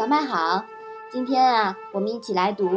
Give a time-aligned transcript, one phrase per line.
[0.00, 0.64] 小麦好，
[1.10, 2.66] 今天啊，我们一起来读《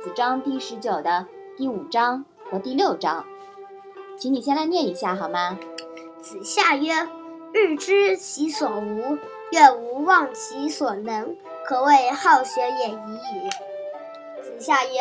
[0.00, 3.26] 子章》第十九的第五章和第六章，
[4.16, 5.58] 请你先来念一下好吗？
[6.20, 7.08] 子夏曰
[7.52, 9.18] ：“日知其所无，
[9.50, 11.36] 月无忘其所能，
[11.66, 13.50] 可谓好学也已矣。”
[14.40, 14.92] 子夏曰：“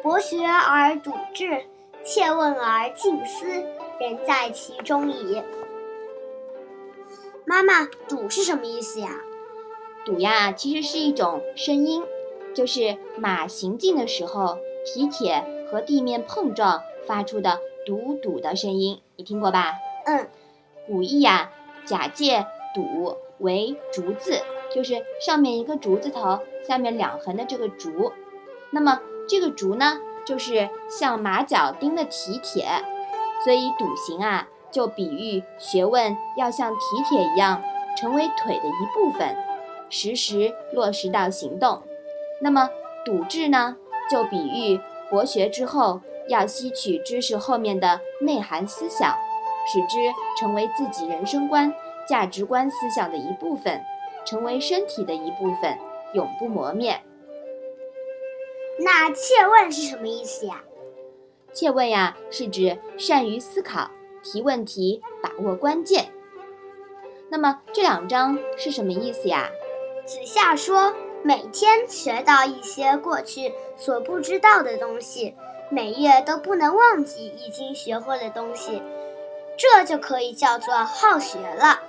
[0.00, 1.64] 博学而笃志，
[2.04, 3.44] 切问而近思，
[3.98, 5.42] 人在其中矣。”
[7.44, 9.10] 妈妈，笃是什么意思呀？
[10.04, 12.02] 笃呀，其实是一种声音，
[12.54, 19.74] 就是马行进的时候，蹄铁和地面碰撞发出的笃笃的声音，你听过吧？
[20.06, 20.28] 嗯。
[20.86, 21.50] 古意呀，
[21.84, 24.40] 假借笃为竹字，
[24.74, 28.12] 就是上面一个竹字头，下面两横的这个竹。
[28.70, 32.66] 那么这个竹呢，就是像马脚钉的蹄铁，
[33.44, 37.62] 所以笃行啊，就比喻学问要像蹄铁一样，
[37.98, 39.36] 成为腿的一部分。
[39.90, 41.82] 时时落实到行动，
[42.40, 42.70] 那么
[43.04, 43.76] 笃志呢，
[44.10, 49.16] 就比喻博学之后要吸取知识后面的内涵思想，
[49.66, 51.72] 使之成为自己人生观、
[52.06, 53.80] 价值观思想的一部分，
[54.26, 55.78] 成为身体的一部分，
[56.14, 57.00] 永不磨灭。
[58.80, 60.62] 那切问是什么意思呀？
[61.52, 63.90] 切问呀，是指善于思考、
[64.22, 66.12] 提问题、把握关键。
[67.30, 69.50] 那么这两章是什么意思呀？
[70.08, 75.36] 子夏说：“每天学到一些过去所不知道的东西，
[75.68, 78.82] 每月都不能忘记已经学会的东西，
[79.58, 81.82] 这就可以叫做好学了。”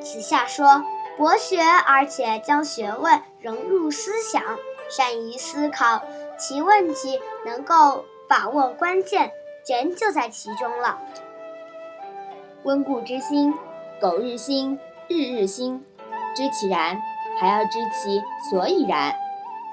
[0.00, 0.82] 子夏说
[1.18, 4.42] ：“博学，而且将学问融入思想，
[4.88, 6.00] 善于思考，
[6.38, 9.32] 其问题能够把握关键，
[9.66, 10.98] 人就在其中了。
[12.62, 13.52] 温故知新，
[14.00, 15.84] 苟日新，日日新，
[16.34, 16.98] 知其然。”
[17.38, 19.14] 还要知其所以然，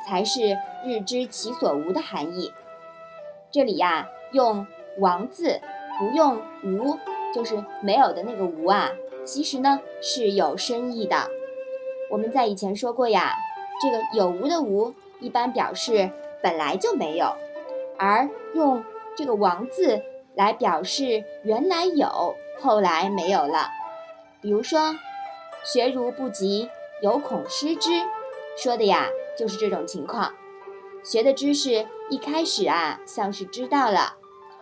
[0.05, 2.51] 才是日知其所无的含义。
[3.51, 4.65] 这里呀，用
[4.97, 5.59] 亡字
[5.99, 6.97] 不用无，
[7.33, 8.89] 就是没有的那个无啊，
[9.25, 11.27] 其实呢是有深意的。
[12.09, 13.35] 我们在以前说过呀，
[13.81, 16.09] 这个有无的无一般表示
[16.41, 17.35] 本来就没有，
[17.97, 18.83] 而用
[19.15, 20.01] 这个亡字
[20.33, 23.69] 来表示原来有，后来没有了。
[24.41, 24.95] 比如说，
[25.63, 26.69] 学如不及。
[27.01, 27.89] 有恐失之，
[28.55, 29.07] 说的呀
[29.37, 30.31] 就是这种情况。
[31.03, 34.13] 学的知识一开始啊像是知道了，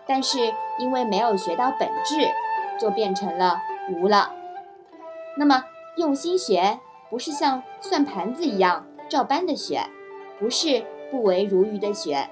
[0.07, 0.39] 但是
[0.79, 2.29] 因为没有学到本质，
[2.79, 3.59] 就变成了
[3.91, 4.33] 无了。
[5.37, 5.65] 那么
[5.97, 6.79] 用心学，
[7.09, 9.81] 不是像算盘子一样照搬的学，
[10.39, 12.29] 不是不为如鱼的学，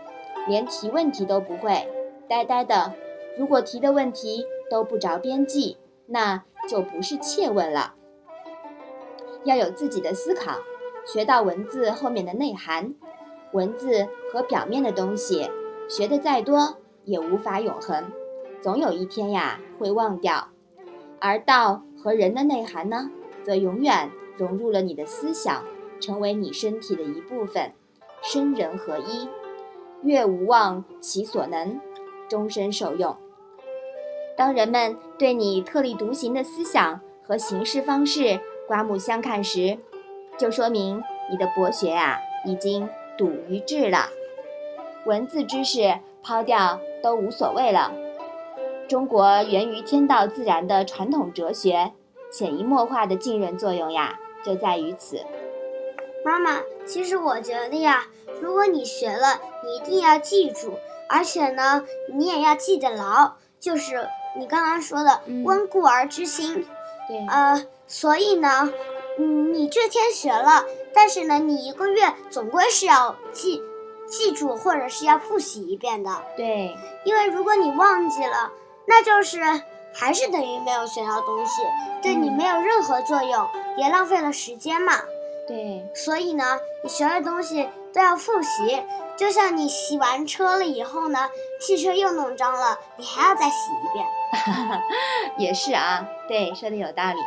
[0.47, 1.85] 连提问题都不会，
[2.29, 2.93] 呆呆的。
[3.37, 7.95] 如果提的问题都不着边际，那就不是切问了。
[9.47, 10.57] 要有自己的思考，
[11.05, 12.93] 学到文字后面的内涵。
[13.53, 15.49] 文字和表面的东西，
[15.87, 18.11] 学得再多也无法永恒，
[18.61, 20.49] 总有一天呀会忘掉。
[21.19, 23.09] 而道和人的内涵呢，
[23.43, 25.63] 则永远融入了你的思想，
[26.01, 27.71] 成为你身体的一部分，
[28.21, 29.29] 身人合一。
[30.03, 31.79] 月无忘其所能，
[32.27, 33.15] 终身受用。
[34.35, 39.77] 当人们对你特立独行的思想和行事方式，刮目相看时，
[40.37, 41.01] 就说明
[41.31, 44.09] 你的博学啊已经笃于志了。
[45.05, 47.93] 文字知识抛掉都无所谓了。
[48.89, 51.93] 中国源于天道自然的传统哲学，
[52.31, 55.21] 潜移默化的浸润作用呀，就在于此。
[56.25, 58.07] 妈妈，其实我觉得呀，
[58.41, 60.73] 如果你学了，你一定要记住，
[61.07, 64.07] 而且呢，你也要记得牢，就是
[64.37, 66.65] 你刚刚说的“温故而知新”。
[67.07, 67.65] 对，呃。
[67.89, 68.69] 所以呢，
[69.17, 73.63] 嗯，你这天学了，但是呢，你一个月总归是要记
[74.05, 76.11] 记住，或者是要复习一遍的。
[76.35, 76.75] 对，
[77.05, 78.51] 因为如果你忘记了，
[78.85, 79.39] 那就是
[79.93, 81.61] 还是等于没有学到东西，
[82.03, 83.47] 对你没有任何作用，
[83.77, 84.91] 也浪费了时间嘛。
[85.47, 88.83] 对，所以呢，你学的东西都要复习，
[89.17, 91.29] 就像你洗完车了以后呢，
[91.59, 94.05] 汽车又弄脏了，你还要再洗一遍。
[95.37, 97.19] 也是啊，对，说的有道理。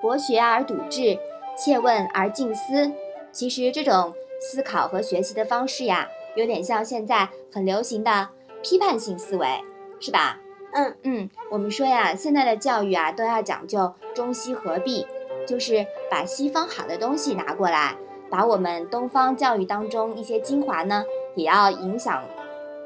[0.00, 1.18] 博学而笃志，
[1.56, 2.92] 切问而近思。
[3.30, 8.28] 其实这种思考和学习的方式呀，有点像现在很流行的
[8.62, 9.62] 批判性思维，
[10.00, 10.38] 是吧？
[10.74, 15.06] 嗯嗯，我们说呀，现在的教育啊，都要讲究中西合璧，
[15.46, 17.96] 就是把西方好的东西拿过来，
[18.32, 22.22] 把我们东方教育当中一些精华呢，也要影响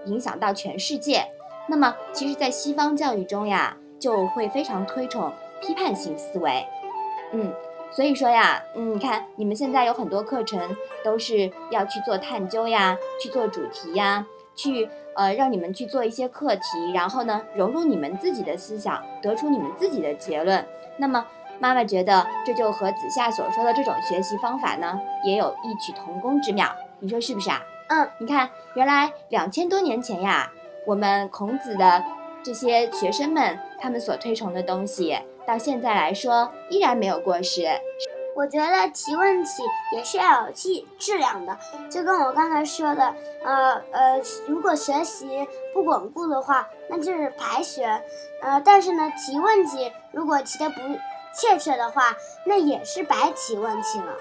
[0.07, 1.25] 影响到全世界。
[1.69, 6.67] 那么，其实，在西方教育中呀，就会非常推崇批判性思维。
[7.33, 7.53] 嗯，
[7.93, 10.61] 所以说呀，嗯，你看你们现在有很多课程
[11.05, 14.27] 都是要去做探究呀，去做主题呀，
[14.57, 20.65] 去呃让你们去做一些课题，然后呢融入你们自己的思想，得出你们自己的结论。
[20.97, 21.25] 那么
[21.59, 26.71] 妈妈觉得这就和子夏所说的这种学习方法呢，也有异曲同工之妙。
[27.01, 27.63] 你说是不是啊？
[27.89, 30.51] 嗯，你看原来两千多年前呀，
[30.87, 32.05] 我们孔子的
[32.43, 35.19] 这些学生们他们所推崇的东西。
[35.47, 37.69] 到现在来说，依然没有过时。
[38.35, 39.63] 我觉得提问题
[39.95, 41.57] 也是要有质质量的，
[41.89, 43.15] 就跟我刚才说的，
[43.45, 47.87] 呃呃，如果学习不巩固的话，那就是白学。
[48.43, 50.81] 呃，但是呢，提问题如果提的不
[51.39, 54.17] 切切的话，那也是白提问题了。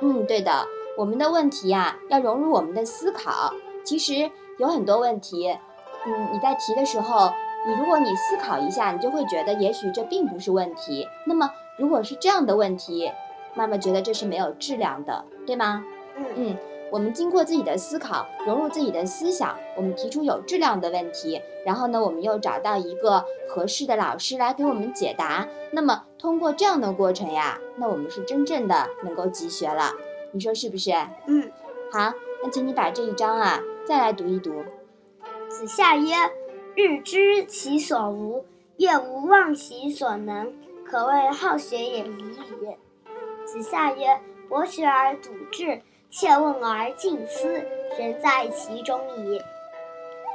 [0.00, 0.66] 嗯，对的，
[0.96, 3.54] 我们的问题呀，要融入我们的思考。
[3.84, 5.58] 其实有很多问题，
[6.06, 7.32] 嗯，你在提的时候。
[7.66, 11.06] 你如果你思考一下，你就会觉得也许这并不是问题。
[11.26, 13.12] 那么如果是这样的问题，
[13.52, 15.84] 妈妈觉得这是没有质量的，对吗？
[16.16, 16.56] 嗯嗯，
[16.90, 25.46] 我们经过自己的思考，融入自己的思想，我们提出有质量的问题，然后呢，我们又找到一个合适的老师来给我们解答。
[25.72, 29.92] 那么通过这样的过程呀，那我们是真正的能够集学了。
[30.32, 30.92] 你说是不是？
[31.26, 31.50] 嗯，
[31.92, 34.64] 好，那请你把这一章啊再来读一读。
[35.48, 36.08] 子夏曰。
[36.76, 38.44] 日知其所无，
[38.76, 40.54] 夜无忘其所能，
[40.86, 42.76] 可谓好学也已矣。
[43.44, 47.48] 子夏曰：“博学而笃志，切问而近思，
[47.98, 49.40] 人在其中矣。”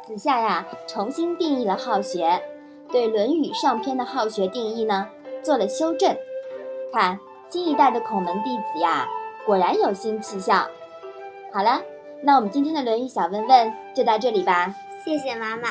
[0.07, 2.41] 子夏呀，重新定义了好学，
[2.91, 5.09] 对《论语》上篇的好学定义呢
[5.43, 6.15] 做了修正。
[6.93, 7.19] 看
[7.49, 9.07] 新一代的孔门弟子呀，
[9.45, 10.67] 果然有新气象。
[11.51, 11.81] 好了，
[12.21, 14.73] 那我们今天的《论语》小问问就到这里吧。
[15.03, 15.69] 谢谢妈妈。